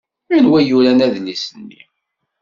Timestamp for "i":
0.61-0.67